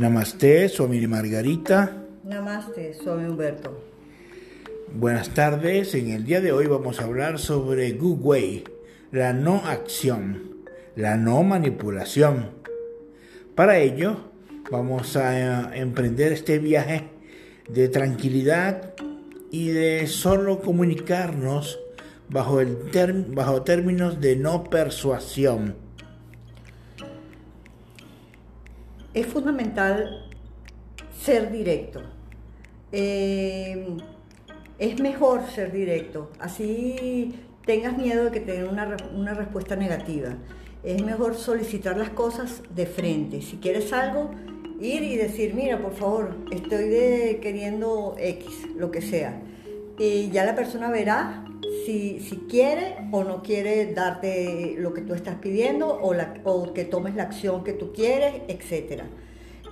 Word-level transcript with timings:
Namaste, 0.00 0.70
soy 0.70 1.06
Margarita. 1.06 2.06
Namaste, 2.24 2.94
soy 2.94 3.24
Humberto. 3.24 3.84
Buenas 4.94 5.34
tardes, 5.34 5.94
en 5.94 6.12
el 6.12 6.24
día 6.24 6.40
de 6.40 6.52
hoy 6.52 6.66
vamos 6.66 6.98
a 6.98 7.04
hablar 7.04 7.38
sobre 7.38 7.92
Gu 7.92 8.14
Wei, 8.14 8.64
la 9.12 9.34
no 9.34 9.56
acción, 9.56 10.64
la 10.96 11.18
no 11.18 11.42
manipulación. 11.42 12.48
Para 13.54 13.76
ello, 13.76 14.30
vamos 14.70 15.18
a 15.18 15.76
emprender 15.76 16.32
este 16.32 16.58
viaje 16.58 17.10
de 17.68 17.90
tranquilidad 17.90 18.94
y 19.50 19.68
de 19.68 20.06
solo 20.06 20.62
comunicarnos 20.62 21.78
bajo, 22.30 22.62
el 22.62 22.78
bajo 23.34 23.64
términos 23.64 24.18
de 24.18 24.34
no 24.36 24.64
persuasión. 24.64 25.74
Es 29.12 29.26
fundamental 29.26 30.28
ser 31.20 31.50
directo. 31.50 32.02
Eh, 32.92 33.96
es 34.78 35.00
mejor 35.00 35.46
ser 35.46 35.72
directo, 35.72 36.30
así 36.38 37.34
tengas 37.66 37.96
miedo 37.96 38.24
de 38.24 38.30
que 38.30 38.40
te 38.40 38.64
una, 38.64 38.96
una 39.14 39.34
respuesta 39.34 39.76
negativa. 39.76 40.36
Es 40.82 41.02
mejor 41.04 41.34
solicitar 41.34 41.96
las 41.96 42.10
cosas 42.10 42.62
de 42.74 42.86
frente. 42.86 43.42
Si 43.42 43.58
quieres 43.58 43.92
algo, 43.92 44.30
ir 44.80 45.02
y 45.02 45.16
decir, 45.16 45.54
mira, 45.54 45.82
por 45.82 45.94
favor, 45.94 46.36
estoy 46.50 46.88
de, 46.88 47.40
queriendo 47.42 48.14
X, 48.18 48.68
lo 48.76 48.90
que 48.90 49.02
sea. 49.02 49.42
Y 49.98 50.30
ya 50.30 50.44
la 50.44 50.54
persona 50.54 50.90
verá 50.90 51.44
si, 51.84 52.20
si, 52.20 52.36
quiere 52.48 52.96
o 53.12 53.24
no 53.24 53.42
quiere 53.42 53.92
darte 53.92 54.74
lo 54.78 54.94
que 54.94 55.02
tú 55.02 55.14
estás 55.14 55.36
pidiendo 55.36 55.88
o, 56.00 56.14
la, 56.14 56.34
o 56.44 56.72
que 56.72 56.84
tomes 56.84 57.14
la 57.14 57.24
acción 57.24 57.64
que 57.64 57.72
tú 57.72 57.92
quieres, 57.92 58.42
etc. 58.48 59.02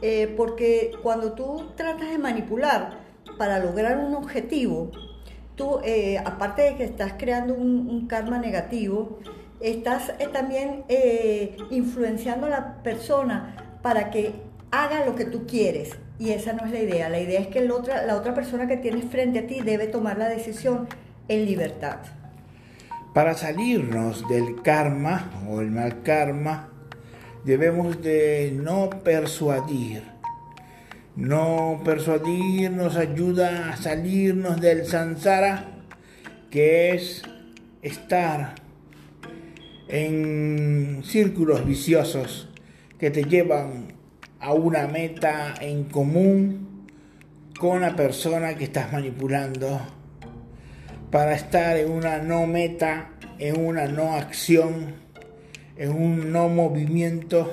Eh, 0.01 0.33
porque 0.37 0.93
cuando 1.03 1.33
tú 1.33 1.71
tratas 1.75 2.11
de 2.11 2.19
manipular 2.19 3.01
para 3.37 3.59
lograr 3.59 3.99
un 3.99 4.15
objetivo, 4.15 4.91
tú, 5.57 5.81
eh, 5.85 6.19
aparte 6.25 6.63
de 6.63 6.77
que 6.77 6.85
estás 6.85 7.15
creando 7.19 7.55
un, 7.55 8.07
karma 8.07 8.39
negativo, 8.39 9.19
estás 9.61 10.13
eh, 10.19 10.29
también 10.33 10.85
influenciando 11.71 12.47
a 12.47 12.51
la 12.51 12.83
persona 12.83 13.79
para 13.83 14.11
que 14.11 14.33
haga 14.71 15.05
lo 15.05 15.15
que 15.17 15.25
tú 15.25 15.47
quieres. 15.47 15.97
Y 16.21 16.31
esa 16.31 16.53
no 16.53 16.65
es 16.65 16.73
la 16.73 16.81
idea. 16.81 17.09
La 17.09 17.21
idea 17.21 17.41
es 17.41 17.47
que 17.49 17.61
la 17.61 18.17
otra 18.17 18.35
persona 18.35 18.67
que 18.67 18.77
tienes 18.77 19.05
frente 19.05 19.41
a 19.41 19.47
ti 19.47 19.61
debe 19.61 19.87
tomar 19.87 20.19
la 20.19 20.29
decisión 20.29 20.89
en 21.29 21.47
libertad. 21.47 21.99
Para 23.15 23.35
salirnos 23.35 24.29
del 24.29 24.63
karma 24.63 25.31
o 25.49 25.61
el 25.61 25.71
mal 25.71 26.03
karma, 26.03 26.71
debemos 27.45 28.03
de 28.03 28.53
no 28.55 28.91
persuadir. 29.03 30.03
No 31.17 31.81
persuadir 31.85 32.71
nos 32.71 32.97
ayuda 32.97 33.71
a 33.71 33.77
salirnos 33.77 34.61
del 34.61 34.87
sansara, 34.87 35.65
que 36.51 36.95
es 36.95 37.23
estar 37.83 38.55
en 39.89 41.03
círculos 41.05 41.67
viciosos 41.67 42.49
que 42.99 43.11
te 43.11 43.25
llevan 43.25 43.95
a 44.41 44.53
una 44.53 44.87
meta 44.87 45.55
en 45.61 45.85
común 45.85 46.87
con 47.59 47.81
la 47.81 47.97
persona 47.97 48.55
que 48.55 48.65
estás 48.65 48.93
manipulando 48.93 49.81
para 51.11 51.35
estar 51.35 51.77
en 51.77 51.91
una 51.91 52.19
no 52.19 52.47
meta, 52.47 53.11
en 53.39 53.65
una 53.65 53.87
no 53.87 54.15
acción, 54.15 54.95
en 55.77 55.91
un 55.91 56.33
no 56.33 56.49
movimiento. 56.49 57.51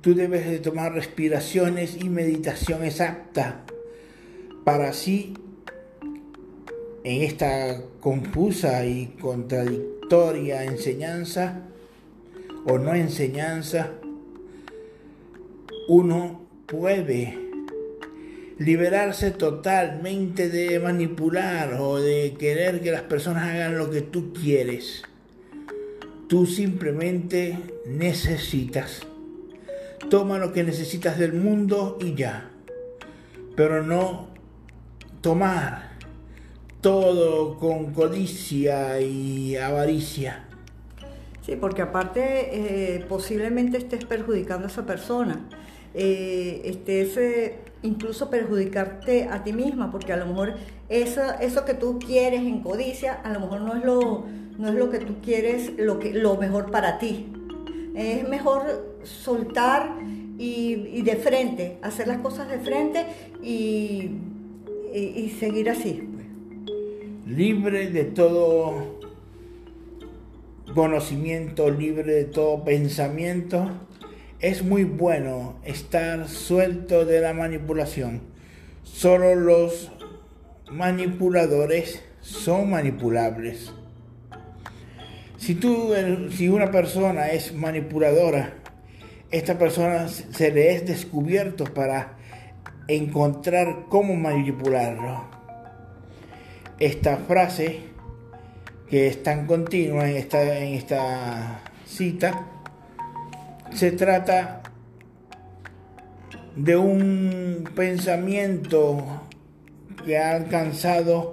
Tú 0.00 0.14
debes 0.14 0.46
de 0.46 0.58
tomar 0.58 0.92
respiraciones 0.92 1.96
y 2.00 2.08
meditación 2.08 2.84
exacta 2.84 3.62
para 4.64 4.88
así 4.88 5.34
en 7.04 7.22
esta 7.22 7.80
confusa 8.00 8.84
y 8.84 9.14
contradictoria 9.20 10.64
enseñanza 10.64 11.62
o 12.64 12.78
no 12.78 12.94
enseñanza 12.94 13.92
uno 15.88 16.40
puede 16.66 17.45
liberarse 18.58 19.30
totalmente 19.30 20.48
de 20.48 20.78
manipular 20.80 21.74
o 21.74 22.00
de 22.00 22.34
querer 22.38 22.80
que 22.80 22.90
las 22.90 23.02
personas 23.02 23.44
hagan 23.44 23.76
lo 23.76 23.90
que 23.90 24.00
tú 24.00 24.32
quieres. 24.32 25.02
Tú 26.28 26.46
simplemente 26.46 27.58
necesitas. 27.86 29.02
Toma 30.10 30.38
lo 30.38 30.52
que 30.52 30.64
necesitas 30.64 31.18
del 31.18 31.34
mundo 31.34 31.98
y 32.00 32.14
ya. 32.14 32.50
Pero 33.54 33.82
no 33.82 34.28
tomar 35.20 35.90
todo 36.80 37.58
con 37.58 37.92
codicia 37.92 39.00
y 39.00 39.56
avaricia. 39.56 40.44
Sí, 41.44 41.56
porque 41.56 41.82
aparte 41.82 42.96
eh, 42.96 43.04
posiblemente 43.08 43.78
estés 43.78 44.04
perjudicando 44.04 44.66
a 44.66 44.70
esa 44.70 44.84
persona 44.84 45.48
eh, 45.98 46.60
estés 46.64 47.16
incluso 47.82 48.30
perjudicarte 48.30 49.24
a 49.24 49.44
ti 49.44 49.52
misma, 49.52 49.90
porque 49.90 50.12
a 50.12 50.16
lo 50.16 50.26
mejor 50.26 50.54
eso, 50.88 51.22
eso 51.40 51.64
que 51.64 51.74
tú 51.74 51.98
quieres 51.98 52.40
en 52.40 52.62
codicia, 52.62 53.14
a 53.14 53.32
lo 53.32 53.40
mejor 53.40 53.60
no 53.60 53.76
es 53.76 53.84
lo, 53.84 54.24
no 54.58 54.68
es 54.68 54.74
lo 54.74 54.90
que 54.90 54.98
tú 54.98 55.16
quieres, 55.22 55.72
lo, 55.78 55.98
que, 55.98 56.12
lo 56.12 56.36
mejor 56.36 56.70
para 56.70 56.98
ti. 56.98 57.26
Es 57.94 58.28
mejor 58.28 58.98
soltar 59.04 59.96
y, 60.38 61.02
de 61.02 61.16
frente, 61.16 61.78
hacer 61.82 62.08
las 62.08 62.18
cosas 62.18 62.48
de 62.48 62.58
frente 62.58 63.06
y, 63.42 64.10
y 64.92 65.34
seguir 65.38 65.70
así. 65.70 66.02
Libre 67.26 67.90
de 67.90 68.04
todo 68.04 68.96
conocimiento, 70.74 71.70
libre 71.70 72.12
de 72.12 72.24
todo 72.24 72.62
pensamiento 72.64 73.70
es 74.40 74.62
muy 74.62 74.84
bueno 74.84 75.56
estar 75.64 76.28
suelto 76.28 77.04
de 77.04 77.20
la 77.20 77.32
manipulación. 77.32 78.20
Solo 78.82 79.34
los 79.34 79.90
manipuladores 80.70 82.02
son 82.20 82.70
manipulables. 82.70 83.72
Si, 85.38 85.54
tú, 85.54 85.92
si 86.30 86.48
una 86.48 86.70
persona 86.70 87.28
es 87.28 87.54
manipuladora, 87.54 88.54
esta 89.30 89.58
persona 89.58 90.08
se 90.08 90.50
le 90.50 90.74
es 90.74 90.86
descubierto 90.86 91.64
para 91.64 92.16
encontrar 92.88 93.86
cómo 93.88 94.14
manipularlo. 94.14 95.24
Esta 96.78 97.16
frase, 97.16 97.80
que 98.88 99.08
es 99.08 99.22
tan 99.22 99.46
continua 99.46 100.08
en 100.08 100.16
esta, 100.16 100.58
en 100.58 100.74
esta 100.74 101.62
cita, 101.86 102.55
se 103.72 103.92
trata 103.92 104.62
de 106.54 106.76
un 106.76 107.68
pensamiento 107.74 109.22
que 110.04 110.18
ha 110.18 110.30
alcanzado 110.30 111.30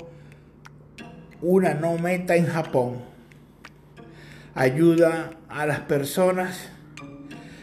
una 1.41 1.73
no 1.73 1.97
meta 1.97 2.35
en 2.35 2.47
Japón. 2.47 3.01
Ayuda 4.55 5.31
a 5.47 5.65
las 5.65 5.81
personas 5.81 6.69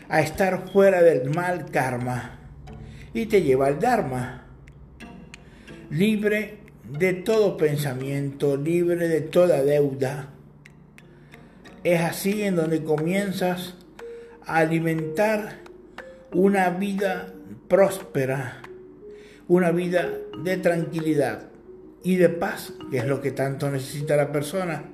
a 0.09 0.21
estar 0.21 0.71
fuera 0.73 1.03
del 1.03 1.31
mal 1.31 1.67
karma 1.71 2.39
y 3.13 3.27
te 3.27 3.43
lleva 3.43 3.67
al 3.67 3.79
Dharma. 3.79 4.45
Libre 5.91 6.59
de 6.99 7.13
todo 7.15 7.57
pensamiento, 7.57 8.57
libre 8.57 9.09
de 9.09 9.21
toda 9.21 9.63
deuda. 9.63 10.31
Es 11.85 12.01
así 12.01 12.43
en 12.43 12.57
donde 12.57 12.85
comienzas 12.85 13.75
alimentar 14.47 15.59
una 16.33 16.71
vida 16.71 17.33
próspera, 17.69 18.63
una 19.49 19.71
vida 19.71 20.09
de 20.43 20.57
tranquilidad 20.57 21.49
y 22.03 22.17
de 22.17 22.29
paz, 22.29 22.73
que 22.91 22.99
es 22.99 23.07
lo 23.07 23.21
que 23.21 23.33
tanto 23.33 23.71
necesita 23.71 24.17
la 24.17 24.33
persona. 24.33 24.85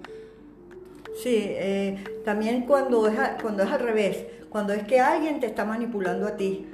Sí, 1.23 1.37
eh, 1.37 2.05
también 2.25 2.67
cuando 2.67 3.07
es, 3.09 3.19
cuando 3.41 3.63
es 3.63 3.71
al 3.71 3.81
revés, 3.81 4.25
cuando 4.49 4.73
es 4.73 4.85
que 4.85 5.01
alguien 5.01 5.41
te 5.41 5.47
está 5.47 5.65
manipulando 5.65 6.27
a 6.27 6.37
ti, 6.37 6.67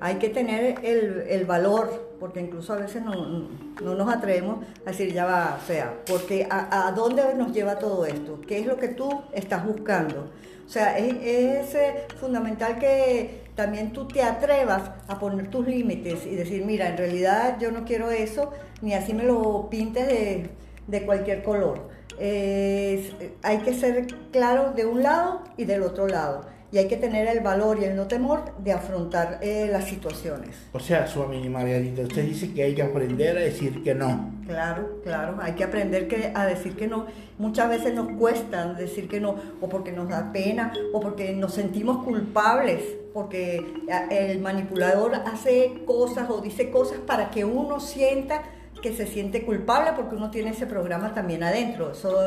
hay 0.00 0.16
que 0.16 0.28
tener 0.28 0.76
el, 0.84 1.44
valor, 1.44 2.14
porque 2.20 2.40
incluso 2.40 2.72
a 2.72 2.76
veces 2.76 3.02
no, 3.02 3.48
nos 3.80 4.14
atrevemos 4.14 4.64
a 4.84 4.90
decir, 4.90 5.12
ya 5.12 5.24
va, 5.24 5.58
o 5.60 5.66
sea, 5.66 5.94
porque 6.06 6.46
a, 6.48 6.92
dónde 6.94 7.34
nos 7.34 7.52
lleva 7.52 7.78
todo 7.78 8.06
esto? 8.06 8.40
¿Qué 8.46 8.60
es 8.60 8.66
lo 8.66 8.76
que 8.76 8.88
tú 8.88 9.22
estás 9.32 9.66
buscando? 9.66 10.30
O 10.68 10.70
sea, 10.70 10.98
es, 10.98 11.74
fundamental 12.20 12.78
que 12.78 13.40
también 13.54 13.94
tú 13.94 14.06
te 14.06 14.22
atrevas 14.22 14.82
a 15.08 15.18
poner 15.18 15.48
tus 15.48 15.66
límites 15.66 16.26
y 16.26 16.34
decir, 16.34 16.62
mira, 16.66 16.90
en 16.90 16.98
realidad 16.98 17.56
yo 17.58 17.72
no 17.72 17.86
quiero 17.86 18.10
eso, 18.10 18.52
ni 18.82 18.92
así 18.92 19.14
me 19.14 19.24
lo 19.24 19.70
pintes 19.70 20.06
de, 20.06 21.06
cualquier 21.06 21.42
color. 21.42 21.88
hay 22.18 23.58
que 23.64 23.72
ser 23.72 24.08
claro 24.30 24.72
de 24.72 24.84
un 24.84 25.02
lado 25.02 25.42
y 25.56 25.64
del 25.64 25.82
otro 25.82 26.06
lado. 26.06 26.42
Y 26.70 26.78
hay 26.78 26.86
que 26.86 26.96
tener 26.96 27.26
el 27.28 27.40
valor 27.40 27.78
y 27.80 27.84
el 27.84 27.96
no 27.96 28.06
temor 28.06 28.52
de 28.58 28.72
afrontar 28.72 29.38
eh, 29.42 29.68
las 29.70 29.84
situaciones. 29.84 30.56
O 30.72 30.80
sea, 30.80 31.06
Suami 31.06 31.48
Margarita, 31.48 32.02
usted 32.02 32.24
dice 32.24 32.52
que 32.52 32.62
hay 32.62 32.74
que 32.74 32.82
aprender 32.82 33.38
a 33.38 33.40
decir 33.40 33.82
que 33.82 33.94
no. 33.94 34.32
Claro, 34.46 35.00
claro, 35.02 35.38
hay 35.40 35.54
que 35.54 35.64
aprender 35.64 36.08
que, 36.08 36.32
a 36.34 36.46
decir 36.46 36.76
que 36.76 36.86
no. 36.86 37.06
Muchas 37.38 37.70
veces 37.70 37.94
nos 37.94 38.10
cuesta 38.18 38.74
decir 38.74 39.08
que 39.08 39.20
no, 39.20 39.36
o 39.60 39.68
porque 39.68 39.92
nos 39.92 40.08
da 40.08 40.30
pena, 40.32 40.72
o 40.92 41.00
porque 41.00 41.32
nos 41.32 41.54
sentimos 41.54 42.04
culpables, 42.04 42.82
porque 43.14 43.64
el 44.10 44.38
manipulador 44.40 45.14
hace 45.14 45.82
cosas 45.86 46.28
o 46.30 46.40
dice 46.40 46.70
cosas 46.70 46.98
para 46.98 47.30
que 47.30 47.44
uno 47.44 47.80
sienta 47.80 48.42
que 48.82 48.94
se 48.94 49.06
siente 49.06 49.44
culpable 49.44 49.92
porque 49.96 50.16
uno 50.16 50.30
tiene 50.30 50.50
ese 50.50 50.66
programa 50.66 51.14
también 51.14 51.42
adentro. 51.42 51.92
Eso 51.92 52.18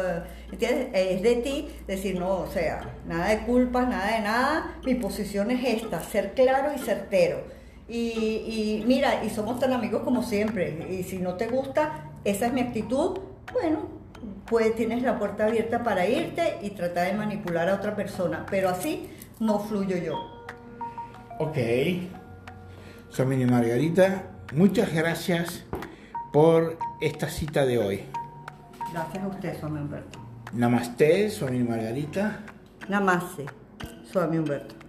es 0.51 1.21
de 1.21 1.35
ti 1.43 1.69
decir, 1.87 2.19
no, 2.19 2.39
o 2.39 2.47
sea, 2.47 2.81
nada 3.07 3.29
de 3.29 3.39
culpa, 3.39 3.83
nada 3.83 4.15
de 4.15 4.21
nada, 4.21 4.75
mi 4.85 4.95
posición 4.95 5.51
es 5.51 5.81
esta, 5.81 6.01
ser 6.01 6.33
claro 6.33 6.71
y 6.75 6.79
certero. 6.79 7.43
Y, 7.87 8.83
mira, 8.87 9.23
y 9.23 9.29
somos 9.29 9.59
tan 9.59 9.73
amigos 9.73 10.03
como 10.03 10.23
siempre, 10.23 10.87
y 10.89 11.03
si 11.03 11.17
no 11.17 11.35
te 11.35 11.47
gusta, 11.47 12.05
esa 12.23 12.45
es 12.45 12.53
mi 12.53 12.61
actitud, 12.61 13.19
bueno, 13.51 13.79
pues 14.45 14.75
tienes 14.75 15.01
la 15.01 15.19
puerta 15.19 15.47
abierta 15.47 15.83
para 15.83 16.07
irte 16.07 16.59
y 16.61 16.69
tratar 16.69 17.07
de 17.07 17.13
manipular 17.13 17.67
a 17.67 17.75
otra 17.75 17.95
persona, 17.95 18.45
pero 18.49 18.69
así 18.69 19.09
no 19.39 19.59
fluyo 19.59 19.97
yo. 19.97 20.45
Ok. 21.39 21.57
Soy 23.09 23.45
Margarita, 23.45 24.23
muchas 24.53 24.93
gracias 24.93 25.65
por 26.31 26.77
esta 26.99 27.29
cita 27.29 27.65
de 27.65 27.77
hoy. 27.77 28.03
Gracias 28.91 29.23
a 29.23 29.27
usted, 29.27 29.59
Suami 29.59 29.79
Humberto. 29.79 30.19
Namaste, 30.53 31.29
Suami 31.29 31.63
Margarita. 31.63 32.39
Namaste, 32.89 33.45
Suami 34.11 34.37
Humberto. 34.37 34.80